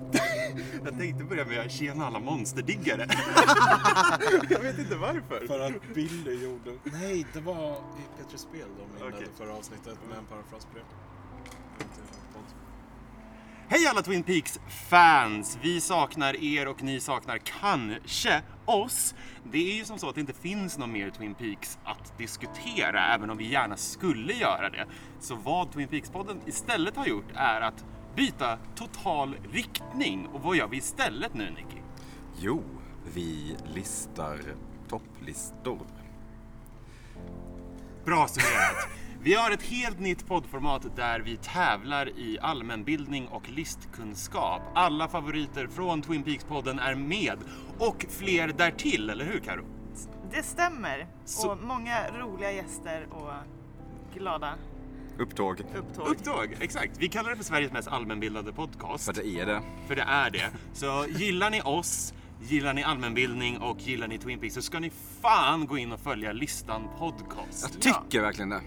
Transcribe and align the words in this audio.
Jag 0.84 0.98
tänkte 0.98 1.24
börja 1.24 1.44
med 1.44 1.70
tjena 1.70 2.06
alla 2.06 2.20
monsterdiggare. 2.20 3.06
jag 4.50 4.60
vet 4.60 4.78
inte 4.78 4.96
varför. 4.96 5.46
För 5.46 5.60
att 5.60 5.94
Billy 5.94 6.42
gjorde... 6.44 6.70
Nej, 6.84 7.26
det 7.32 7.40
var 7.40 7.72
i 7.72 8.22
Petri 8.22 8.38
Spel 8.38 8.68
de 8.78 9.04
inledde 9.04 9.16
Okej. 9.16 9.28
förra 9.36 9.52
avsnittet 9.54 9.98
med 10.08 10.18
en 10.18 10.24
parafras 10.24 10.64
på 10.64 10.78
det. 10.78 10.84
Alla 13.92 14.02
Twin 14.02 14.22
Peaks-fans! 14.22 15.58
Vi 15.62 15.80
saknar 15.80 16.44
er 16.44 16.68
och 16.68 16.82
ni 16.82 17.00
saknar 17.00 17.38
kanske 17.38 18.42
oss. 18.64 19.14
Det 19.52 19.72
är 19.72 19.76
ju 19.76 19.84
som 19.84 19.98
så 19.98 20.08
att 20.08 20.14
det 20.14 20.20
inte 20.20 20.32
finns 20.32 20.78
någon 20.78 20.92
mer 20.92 21.10
Twin 21.10 21.34
Peaks 21.34 21.78
att 21.84 22.18
diskutera, 22.18 23.14
även 23.14 23.30
om 23.30 23.38
vi 23.38 23.48
gärna 23.50 23.76
skulle 23.76 24.32
göra 24.32 24.70
det. 24.70 24.86
Så 25.20 25.34
vad 25.34 25.72
Twin 25.72 25.88
Peaks-podden 25.88 26.40
istället 26.46 26.96
har 26.96 27.06
gjort 27.06 27.30
är 27.34 27.60
att 27.60 27.84
byta 28.16 28.58
total 28.74 29.36
riktning. 29.52 30.26
Och 30.26 30.42
vad 30.42 30.56
gör 30.56 30.68
vi 30.68 30.76
istället 30.76 31.34
nu, 31.34 31.50
Nicky? 31.50 31.82
Jo, 32.38 32.62
vi 33.14 33.56
listar 33.74 34.38
topplistor. 34.88 35.86
Bra 38.04 38.28
summerat. 38.28 38.88
Vi 39.24 39.34
har 39.34 39.50
ett 39.50 39.62
helt 39.62 40.00
nytt 40.00 40.26
poddformat 40.26 40.96
där 40.96 41.20
vi 41.20 41.36
tävlar 41.36 42.08
i 42.08 42.38
allmänbildning 42.42 43.28
och 43.28 43.50
listkunskap. 43.50 44.62
Alla 44.74 45.08
favoriter 45.08 45.66
från 45.66 46.02
Twin 46.02 46.24
Peaks-podden 46.24 46.80
är 46.80 46.94
med 46.94 47.38
och 47.78 48.06
fler 48.10 48.48
därtill, 48.48 49.10
eller 49.10 49.24
hur 49.24 49.40
Karo? 49.40 49.64
Det 50.32 50.42
stämmer. 50.42 51.06
Så- 51.24 51.50
Och 51.52 51.58
många 51.62 52.08
roliga 52.18 52.52
gäster 52.52 53.06
och 53.10 53.30
glada 54.14 54.54
Upptåg. 55.18 55.60
upptåg. 55.60 56.08
Upptåg, 56.08 56.56
exakt. 56.60 56.92
Vi 56.98 57.08
kallar 57.08 57.30
det 57.30 57.36
för 57.36 57.44
Sveriges 57.44 57.72
mest 57.72 57.88
allmänbildade 57.88 58.52
podcast. 58.52 59.04
För 59.04 59.12
det 59.12 59.26
är 59.26 59.46
det. 59.46 59.62
För 59.88 59.96
det 59.96 60.02
är 60.02 60.30
det. 60.30 60.50
Så 60.72 61.06
gillar 61.08 61.50
ni 61.50 61.62
oss, 61.62 62.14
gillar 62.40 62.74
ni 62.74 62.82
allmänbildning 62.82 63.58
och 63.58 63.78
gillar 63.80 64.08
ni 64.08 64.18
Twin 64.18 64.38
Peaks 64.38 64.54
så 64.54 64.62
ska 64.62 64.78
ni 64.80 64.90
fan 65.20 65.66
gå 65.66 65.78
in 65.78 65.92
och 65.92 66.00
följa 66.00 66.32
listan 66.32 66.82
podcast. 66.98 67.70
Jag 67.72 67.80
tycker 67.82 68.20
verkligen 68.22 68.48
det. 68.50 68.60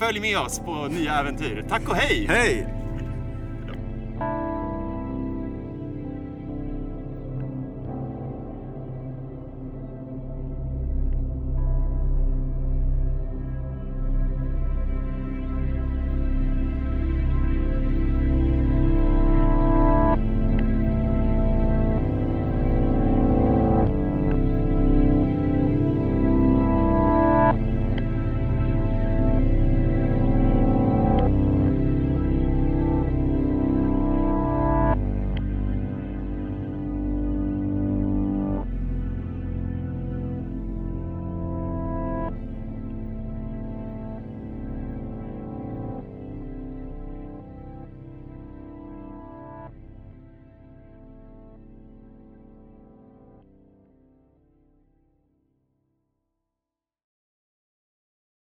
Följ 0.00 0.20
med 0.20 0.38
oss 0.38 0.58
på 0.58 0.88
nya 0.88 1.14
äventyr. 1.20 1.64
Tack 1.68 1.88
och 1.88 1.96
hej! 1.96 2.26
Hej! 2.28 2.79